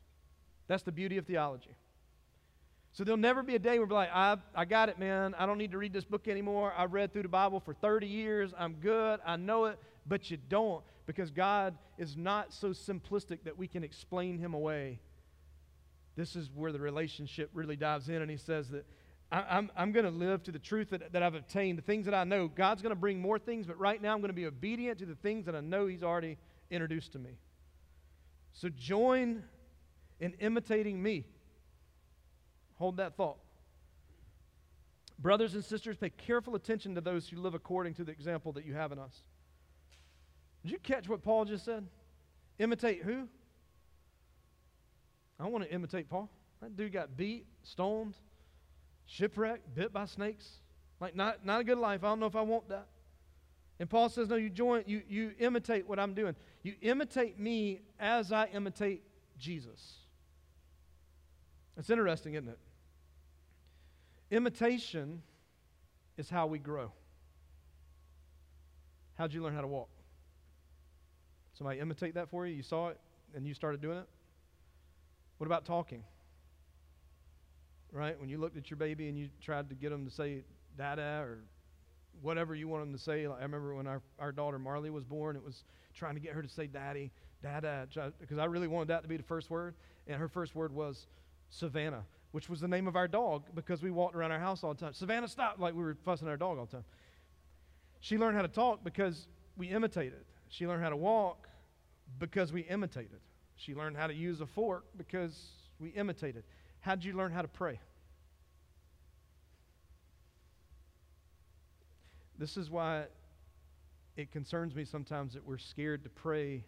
[0.66, 1.70] That's the beauty of theology.
[2.92, 5.36] So there'll never be a day where we're like, I, I got it, man.
[5.38, 6.74] I don't need to read this book anymore.
[6.76, 8.52] I've read through the Bible for 30 years.
[8.58, 9.20] I'm good.
[9.24, 9.78] I know it.
[10.04, 14.98] But you don't because God is not so simplistic that we can explain Him away.
[16.16, 18.84] This is where the relationship really dives in, and He says that
[19.30, 22.04] I, I'm, I'm going to live to the truth that, that I've obtained, the things
[22.06, 22.48] that I know.
[22.48, 25.06] God's going to bring more things, but right now I'm going to be obedient to
[25.06, 26.36] the things that I know He's already
[26.68, 27.38] introduced to me.
[28.52, 29.42] So join
[30.20, 31.24] in imitating me.
[32.76, 33.38] Hold that thought.
[35.18, 38.64] Brothers and sisters, pay careful attention to those who live according to the example that
[38.64, 39.22] you have in us.
[40.62, 41.86] Did you catch what Paul just said?
[42.58, 43.28] Imitate who?
[45.40, 46.30] I want to imitate Paul.
[46.60, 48.14] That dude got beat, stoned,
[49.06, 50.48] shipwrecked, bit by snakes.
[51.00, 52.02] Like not, not a good life.
[52.02, 52.86] I don't know if I want that.
[53.80, 56.34] And Paul says, No, you join, you, you imitate what I'm doing.
[56.62, 59.02] You imitate me as I imitate
[59.38, 59.98] Jesus.
[61.76, 62.58] It's interesting, isn't it?
[64.30, 65.22] Imitation
[66.16, 66.92] is how we grow.
[69.14, 69.88] How'd you learn how to walk?
[71.54, 72.54] Somebody imitate that for you?
[72.54, 73.00] You saw it
[73.34, 74.08] and you started doing it?
[75.38, 76.02] What about talking?
[77.92, 78.18] Right?
[78.20, 80.44] When you looked at your baby and you tried to get them to say
[80.76, 81.38] dada or
[82.22, 83.28] whatever you want them to say.
[83.28, 86.32] Like, I remember when our, our daughter Marley was born, it was trying to get
[86.32, 87.10] her to say daddy,
[87.42, 87.86] dada,
[88.20, 89.74] because I really wanted that to be the first word.
[90.06, 91.06] And her first word was
[91.50, 92.04] Savannah.
[92.32, 94.80] which was the name of our dog because we walked around our house all the
[94.80, 94.92] time.
[94.92, 96.84] Savannah, stop, like we were fussing our dog all the time.
[98.00, 100.24] She learned how to talk because we imitated.
[100.48, 101.48] She learned how to walk
[102.18, 103.20] because we imitated.
[103.56, 105.36] She learned how to use a fork because
[105.80, 106.44] we imitated.
[106.80, 107.80] How did you learn how to pray?
[112.38, 113.04] This is why
[114.16, 116.64] it concerns me sometimes that we're scared to pray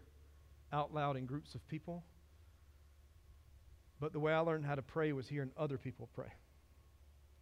[0.73, 2.05] out loud in groups of people.
[4.01, 6.33] But the way I learned how to pray was hearing other people pray,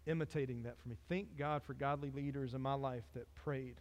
[0.07, 0.97] imitating that for me.
[1.09, 3.77] Thank God for godly leaders in my life that prayed.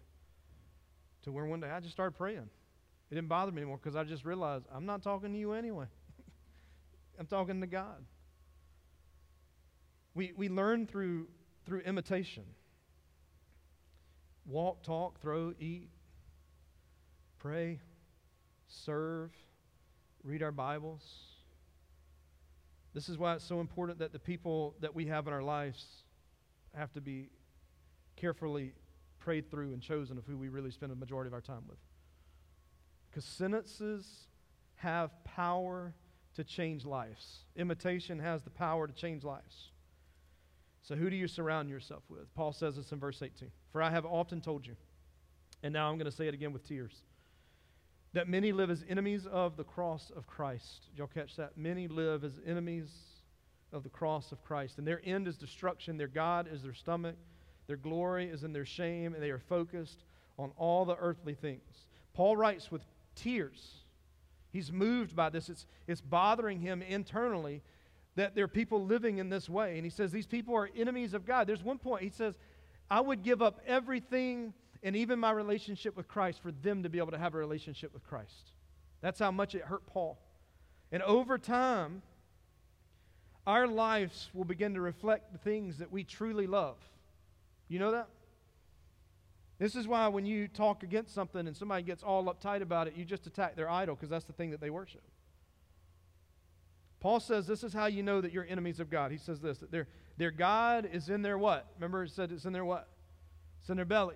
[1.24, 2.50] To where one day I just started praying.
[3.10, 5.88] It didn't bother me anymore because I just realized I'm not talking to you anyway.
[7.20, 8.06] I'm talking to God.
[10.14, 11.28] We, we learn through,
[11.66, 12.44] through imitation
[14.48, 15.90] walk, talk, throw, eat,
[17.38, 17.80] pray,
[18.68, 19.32] serve,
[20.24, 21.04] read our Bibles.
[22.94, 25.86] This is why it's so important that the people that we have in our lives
[26.74, 27.30] have to be
[28.16, 28.74] carefully
[29.20, 31.78] prayed through and chosen of who we really spend the majority of our time with.
[33.10, 34.28] Because sentences
[34.76, 35.94] have power
[36.36, 37.40] to change lives.
[37.56, 39.72] Imitation has the power to change lives.
[40.88, 42.34] So, who do you surround yourself with?
[42.34, 44.78] Paul says this in verse 18 For I have often told you,
[45.62, 47.02] and now I'm going to say it again with tears,
[48.14, 50.88] that many live as enemies of the cross of Christ.
[50.90, 51.58] Did y'all catch that?
[51.58, 52.90] Many live as enemies
[53.74, 55.98] of the cross of Christ, and their end is destruction.
[55.98, 57.18] Their God is their stomach,
[57.68, 60.06] their glory is in their shame, and they are focused
[60.40, 61.86] on all the earthly things.
[62.14, 63.82] Paul writes with tears.
[64.54, 65.50] He's moved by this.
[65.50, 67.62] It's, it's bothering him internally
[68.18, 69.76] that there are people living in this way.
[69.76, 71.48] And he says, These people are enemies of God.
[71.48, 72.36] There's one point, he says,
[72.90, 74.54] I would give up everything
[74.84, 77.94] and even my relationship with Christ for them to be able to have a relationship
[77.94, 78.52] with Christ.
[79.02, 80.18] That's how much it hurt Paul.
[80.92, 82.02] And over time,
[83.46, 86.78] our lives will begin to reflect the things that we truly love.
[87.68, 88.08] You know that?
[89.60, 92.96] This is why when you talk against something and somebody gets all uptight about it,
[92.96, 95.04] you just attack their idol because that's the thing that they worship.
[97.00, 99.12] Paul says this is how you know that you're enemies of God.
[99.12, 101.68] He says this that their, their God is in their what?
[101.78, 102.88] Remember, it said it's in their what?
[103.62, 104.16] It's in their belly.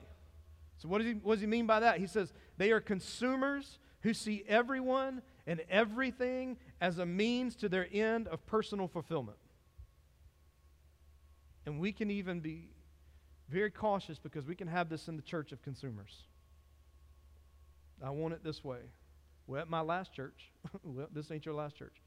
[0.77, 1.99] So, what does, he, what does he mean by that?
[1.99, 7.87] He says they are consumers who see everyone and everything as a means to their
[7.91, 9.37] end of personal fulfillment.
[11.65, 12.69] And we can even be
[13.47, 16.23] very cautious because we can have this in the church of consumers.
[18.03, 18.79] I want it this way.
[19.45, 20.51] Well, at my last church,
[20.83, 22.00] well, this ain't your last church.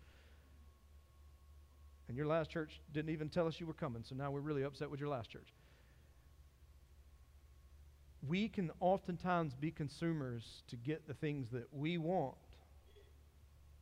[2.09, 4.63] And your last church didn't even tell us you were coming, so now we're really
[4.63, 5.49] upset with your last church.
[8.27, 12.37] We can oftentimes be consumers to get the things that we want,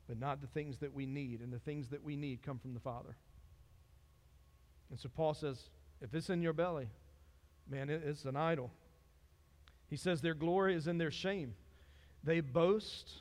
[0.09, 1.41] but not the things that we need.
[1.41, 3.17] And the things that we need come from the Father.
[4.91, 6.89] And so Paul says, if it's in your belly,
[7.71, 8.73] man, it's an idol.
[9.89, 11.55] He says their glory is in their shame.
[12.25, 13.13] They boast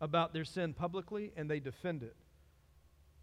[0.00, 2.16] about their sin publicly and they defend it.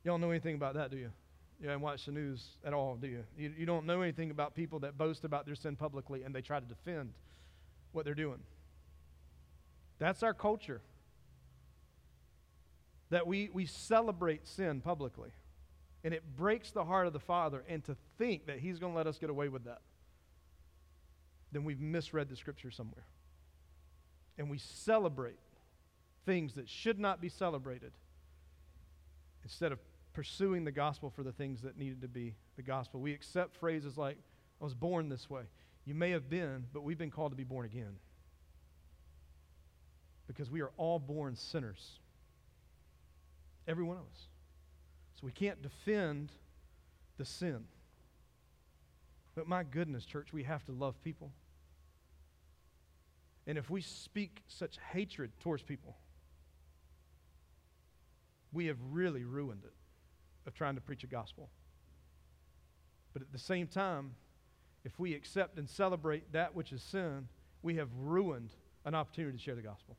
[0.06, 1.12] Don't know anything about that, do you?
[1.60, 3.24] You haven't watched the news at all, do you?
[3.38, 3.52] you?
[3.58, 6.60] You don't know anything about people that boast about their sin publicly and they try
[6.60, 7.14] to defend
[7.92, 8.40] what they're doing.
[10.00, 10.82] That's our culture.
[13.10, 15.30] That we, we celebrate sin publicly.
[16.04, 17.64] And it breaks the heart of the Father.
[17.68, 19.82] And to think that He's going to let us get away with that,
[21.52, 23.06] then we've misread the Scripture somewhere.
[24.38, 25.40] And we celebrate
[26.26, 27.94] things that should not be celebrated
[29.48, 29.80] instead of
[30.12, 33.00] pursuing the gospel for the things that needed to be the gospel.
[33.00, 34.18] We accept phrases like,
[34.60, 35.44] I was born this way.
[35.86, 37.96] You may have been, but we've been called to be born again.
[40.28, 42.00] Because we are all born sinners.
[43.70, 44.28] Every one of us.
[45.16, 46.34] So we can't defend
[47.18, 47.64] the sin.
[49.34, 51.32] But my goodness, church, we have to love people.
[53.46, 55.96] And if we speak such hatred towards people,
[58.54, 59.74] we have really ruined it
[60.46, 61.50] of trying to preach a gospel.
[63.13, 64.15] But at the same time,
[64.84, 67.28] if we accept and celebrate that which is sin,
[67.62, 68.52] we have ruined
[68.86, 69.98] an opportunity to share the gospel.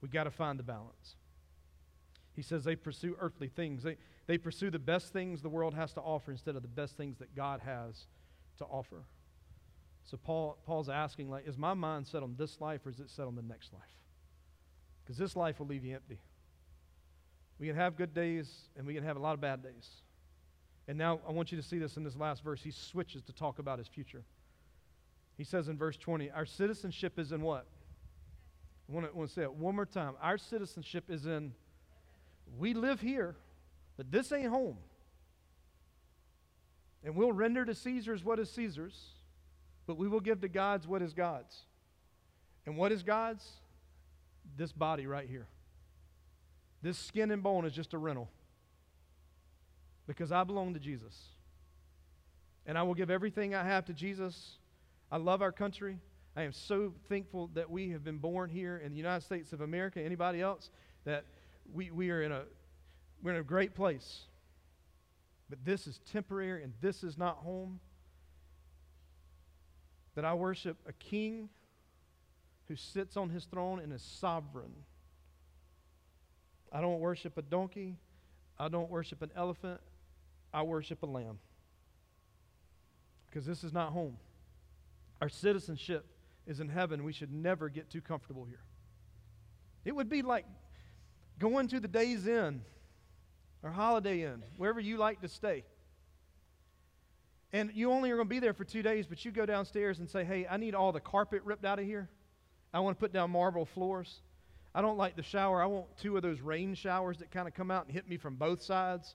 [0.00, 1.16] We've got to find the balance.
[2.34, 3.82] He says they pursue earthly things.
[3.82, 6.96] They, they pursue the best things the world has to offer instead of the best
[6.96, 8.06] things that God has
[8.58, 9.04] to offer.
[10.04, 13.10] So Paul, Paul's asking, like, is my mind set on this life or is it
[13.10, 13.82] set on the next life?
[15.04, 16.18] Because this life will leave you empty.
[17.58, 19.88] We can have good days and we can have a lot of bad days.
[20.86, 22.62] And now I want you to see this in this last verse.
[22.62, 24.22] He switches to talk about his future.
[25.36, 27.66] He says in verse 20, Our citizenship is in what?
[28.88, 30.14] I want to, want to say it one more time.
[30.20, 31.52] Our citizenship is in,
[32.58, 33.34] we live here,
[33.96, 34.76] but this ain't home.
[37.02, 38.98] And we'll render to Caesar's what is Caesar's,
[39.86, 41.56] but we will give to God's what is God's.
[42.66, 43.46] And what is God's?
[44.56, 45.46] This body right here.
[46.84, 48.28] This skin and bone is just a rental
[50.06, 51.18] because I belong to Jesus.
[52.66, 54.58] And I will give everything I have to Jesus.
[55.10, 55.98] I love our country.
[56.36, 59.62] I am so thankful that we have been born here in the United States of
[59.62, 59.98] America.
[60.02, 60.68] Anybody else?
[61.06, 61.24] That
[61.72, 62.42] we, we are in a
[63.22, 64.24] we're in a great place.
[65.48, 67.80] But this is temporary and this is not home.
[70.16, 71.48] That I worship a king
[72.68, 74.74] who sits on his throne and is sovereign.
[76.74, 77.96] I don't worship a donkey.
[78.58, 79.80] I don't worship an elephant.
[80.52, 81.38] I worship a lamb.
[83.26, 84.16] Because this is not home.
[85.20, 86.04] Our citizenship
[86.46, 87.04] is in heaven.
[87.04, 88.60] We should never get too comfortable here.
[89.84, 90.46] It would be like
[91.38, 92.62] going to the Days Inn
[93.62, 95.64] or Holiday Inn, wherever you like to stay.
[97.52, 100.00] And you only are going to be there for two days, but you go downstairs
[100.00, 102.08] and say, hey, I need all the carpet ripped out of here.
[102.72, 104.20] I want to put down marble floors.
[104.74, 105.62] I don't like the shower.
[105.62, 108.16] I want two of those rain showers that kind of come out and hit me
[108.16, 109.14] from both sides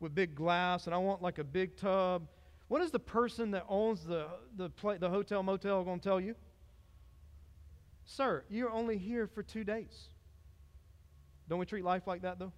[0.00, 2.26] with big glass, and I want like a big tub.
[2.68, 4.26] What is the person that owns the,
[4.56, 6.34] the, play, the hotel motel going to tell you?
[8.06, 10.08] Sir, you're only here for two days.
[11.48, 12.52] Don't we treat life like that, though?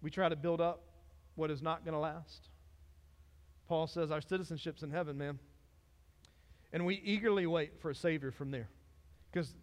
[0.00, 0.82] We try to build up
[1.34, 2.48] what is not going to last.
[3.68, 5.38] Paul says our citizenship's in heaven, man.
[6.72, 8.68] And we eagerly wait for a Savior from there.
[9.30, 9.54] Because,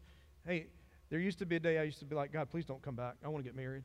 [0.46, 0.68] hey,
[1.10, 2.96] there used to be a day I used to be like, God, please don't come
[2.96, 3.16] back.
[3.24, 3.84] I want to get married.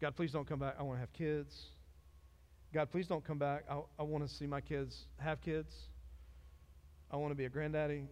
[0.00, 0.76] God, please don't come back.
[0.78, 1.54] I want to have kids.
[2.72, 3.64] God, please don't come back.
[3.70, 5.74] I, I want to see my kids have kids.
[7.10, 8.04] I want to be a granddaddy.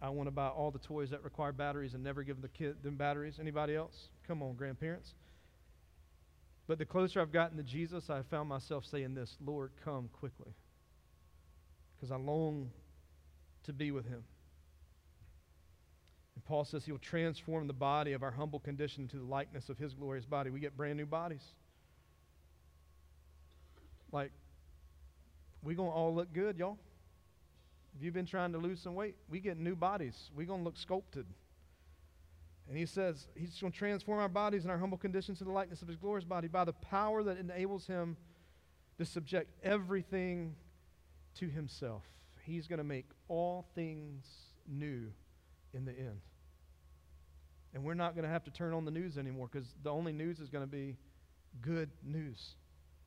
[0.00, 2.82] I want to buy all the toys that require batteries and never give the kid
[2.82, 3.38] them batteries.
[3.40, 4.08] Anybody else?
[4.26, 5.14] Come on, grandparents.
[6.66, 10.52] But the closer I've gotten to Jesus, I found myself saying this Lord, come quickly.
[11.96, 12.70] Because I long
[13.64, 14.22] to be with him.
[16.38, 19.68] And Paul says he will transform the body of our humble condition into the likeness
[19.70, 20.50] of his glorious body.
[20.50, 21.42] We get brand new bodies.
[24.12, 24.30] Like,
[25.64, 26.78] we going to all look good, y'all.
[27.96, 30.30] If you've been trying to lose some weight, we get new bodies.
[30.32, 31.26] We're going to look sculpted.
[32.68, 35.50] And he says he's going to transform our bodies and our humble conditions to the
[35.50, 38.16] likeness of his glorious body by the power that enables him
[38.98, 40.54] to subject everything
[41.40, 42.04] to himself.
[42.44, 44.24] He's going to make all things
[44.68, 45.10] new
[45.78, 46.20] in the end.
[47.72, 50.12] And we're not going to have to turn on the news anymore because the only
[50.12, 50.96] news is going to be
[51.62, 52.56] good news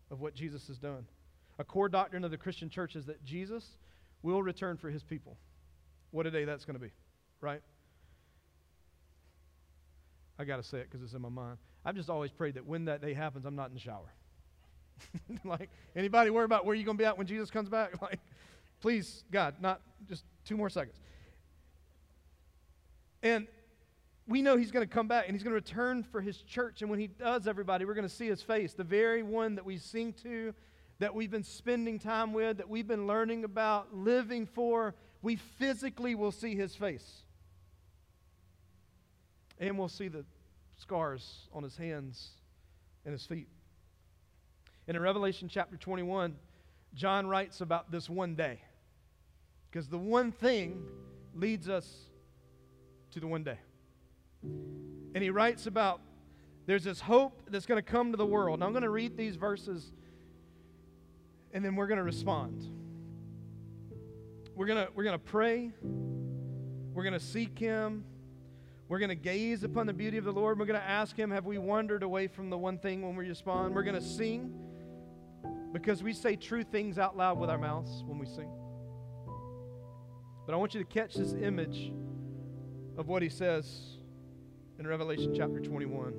[0.09, 1.05] of what Jesus has done.
[1.59, 3.77] A core doctrine of the Christian church is that Jesus
[4.23, 5.37] will return for his people.
[6.11, 6.91] What a day that's going to be,
[7.41, 7.61] right?
[10.39, 11.57] I got to say it because it's in my mind.
[11.83, 14.11] I've just always prayed that when that day happens, I'm not in the shower.
[15.43, 17.93] like, anybody worry about where you're going to be at when Jesus comes back?
[18.01, 18.19] Like,
[18.81, 20.99] please, God, not just two more seconds.
[23.23, 23.47] And
[24.27, 26.81] we know he's going to come back and he's going to return for his church.
[26.81, 29.65] And when he does, everybody, we're going to see his face, the very one that
[29.65, 30.53] we sing to,
[30.99, 34.95] that we've been spending time with, that we've been learning about, living for.
[35.21, 37.23] We physically will see his face.
[39.59, 40.25] And we'll see the
[40.77, 42.29] scars on his hands
[43.05, 43.47] and his feet.
[44.87, 46.35] And in Revelation chapter 21,
[46.93, 48.59] John writes about this one day.
[49.69, 50.83] Because the one thing
[51.33, 51.87] leads us
[53.11, 53.59] to the one day.
[54.43, 56.01] And he writes about
[56.65, 58.59] there's this hope that's going to come to the world.
[58.59, 59.91] Now I'm going to read these verses
[61.53, 62.65] and then we're going to respond.
[64.55, 65.71] We're going to we're going to pray.
[66.93, 68.03] We're going to seek him.
[68.91, 70.59] We're going to gaze upon the beauty of the Lord.
[70.59, 73.25] We're going to ask Him, Have we wandered away from the one thing when we
[73.25, 73.73] respond?
[73.73, 74.53] We're going to sing
[75.71, 78.49] because we say true things out loud with our mouths when we sing.
[80.45, 81.93] But I want you to catch this image
[83.01, 83.97] of what He says
[84.79, 86.13] in Revelation chapter 21.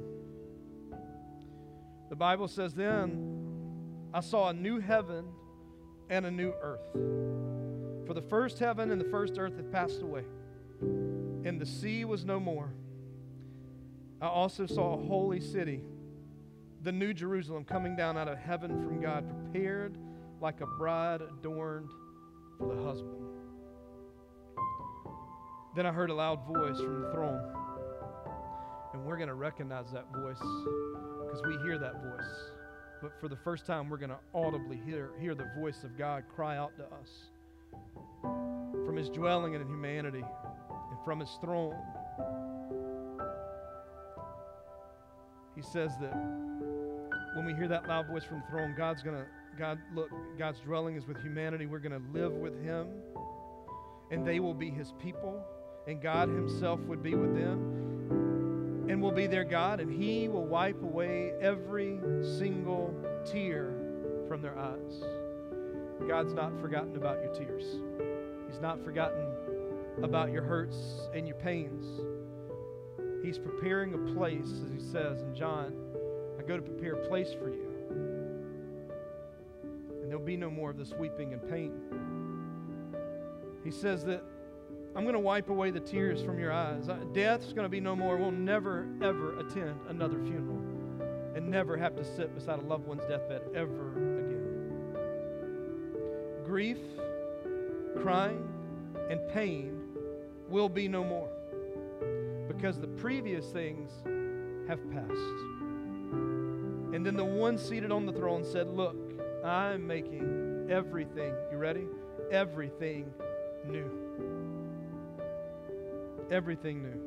[2.11, 5.24] The Bible says, Then I saw a new heaven
[6.11, 6.93] and a new earth.
[8.07, 10.24] For the first heaven and the first earth had passed away
[11.45, 12.72] and the sea was no more.
[14.20, 15.83] I also saw a holy city,
[16.83, 19.97] the New Jerusalem, coming down out of heaven from God, prepared
[20.41, 21.91] like a bride adorned
[22.59, 23.32] for the husband.
[25.74, 27.40] Then I heard a loud voice from the throne.
[28.92, 32.50] And we're going to recognize that voice because we hear that voice.
[33.00, 36.24] But for the first time, we're going to audibly hear, hear the voice of God
[36.34, 37.30] cry out to us
[38.84, 41.76] from his dwelling in humanity and from his throne.
[45.56, 46.14] He says that
[47.36, 49.26] when we hear that loud voice from the throne, God's going to
[49.58, 50.08] God, look,
[50.38, 51.66] God's dwelling is with humanity.
[51.66, 52.88] We're going to live with Him,
[54.10, 55.44] and they will be His people,
[55.87, 60.47] and God Himself would be with them, and will be their God, and He will
[60.47, 61.99] wipe away every
[62.39, 63.72] single tear
[64.28, 65.03] from their eyes.
[66.09, 67.64] God's not forgotten about your tears,
[68.51, 69.26] He's not forgotten
[70.03, 71.85] about your hurts and your pains.
[73.22, 75.74] He's preparing a place, as He says in John,
[76.43, 77.68] I go to prepare a place for you
[80.03, 81.72] And there'll be no more of this weeping and pain.
[83.62, 84.24] He says that
[84.95, 86.88] I'm going to wipe away the tears from your eyes.
[87.12, 88.16] Death's going to be no more.
[88.16, 90.59] We'll never, ever attend another funeral
[91.34, 94.43] and never have to sit beside a loved one's deathbed ever again.
[96.45, 96.78] Grief,
[98.03, 98.47] crying,
[99.09, 99.80] and pain
[100.49, 101.30] will be no more
[102.47, 103.90] because the previous things
[104.68, 105.38] have passed.
[106.95, 108.97] And then the one seated on the throne said, Look,
[109.43, 111.86] I'm making everything, you ready?
[112.30, 113.11] Everything
[113.66, 114.01] new.
[116.33, 116.99] Everything new.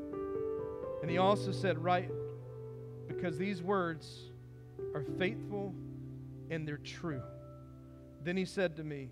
[1.01, 2.11] And he also said, Right,
[3.07, 4.31] because these words
[4.93, 5.73] are faithful
[6.51, 7.23] and they're true.
[8.23, 9.09] Then he said to me,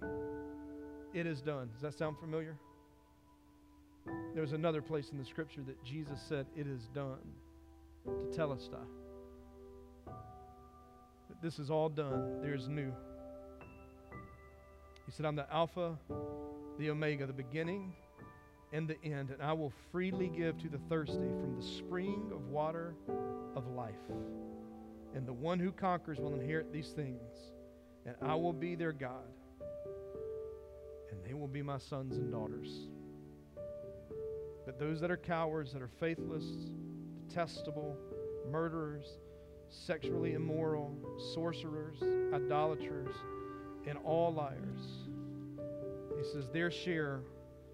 [1.15, 1.69] It is done.
[1.73, 2.59] Does that sound familiar?
[4.35, 7.17] There's another place in the scripture that Jesus said, It is done
[8.05, 10.13] to tell us that.
[11.41, 12.39] This is all done.
[12.39, 12.93] There's new.
[15.07, 15.97] He said, I'm the Alpha,
[16.77, 17.93] the Omega, the beginning
[18.73, 22.47] and the end, and I will freely give to the thirsty from the spring of
[22.49, 22.95] water
[23.55, 23.93] of life.
[25.15, 27.21] And the one who conquers will inherit these things,
[28.05, 29.29] and I will be their God,
[31.11, 32.89] and they will be my sons and daughters.
[34.65, 36.43] But those that are cowards, that are faithless,
[37.29, 37.95] detestable,
[38.49, 39.05] murderers,
[39.69, 40.95] sexually immoral,
[41.35, 42.01] sorcerers,
[42.33, 43.13] idolaters,
[43.85, 45.09] and all liars.
[46.17, 47.21] He says, Their share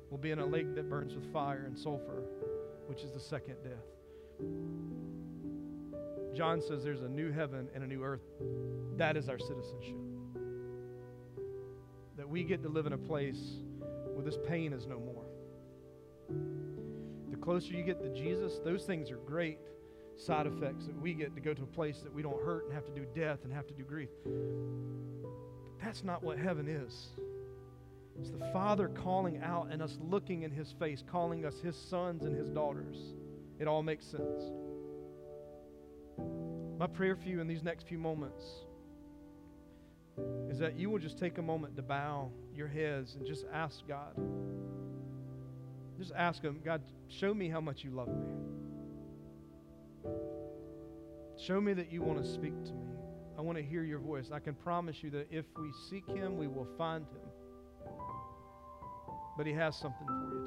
[0.10, 2.24] will be in a lake that burns with fire and sulfur,
[2.88, 3.86] which is the second death.
[6.36, 8.22] John says there's a new heaven and a new earth.
[8.97, 9.97] That is our citizenship.
[12.18, 13.57] That we get to live in a place
[14.14, 15.26] where this pain is no more.
[17.32, 19.60] The closer you get to Jesus, those things are great
[20.18, 22.74] side effects that we get to go to a place that we don't hurt and
[22.74, 24.10] have to do death and have to do grief.
[25.82, 27.10] That's not what heaven is.
[28.20, 32.24] It's the Father calling out and us looking in His face, calling us His sons
[32.24, 32.97] and His daughters.
[33.59, 34.43] It all makes sense.
[36.78, 38.43] My prayer for you in these next few moments
[40.49, 43.88] is that you will just take a moment to bow your heads and just ask
[43.88, 44.15] God.
[45.97, 48.28] Just ask Him, God, show me how much you love me.
[51.38, 52.89] Show me that you want to speak to me.
[53.38, 54.30] I want to hear your voice.
[54.34, 57.28] I can promise you that if we seek him, we will find him.
[59.40, 60.39] But he has something for you.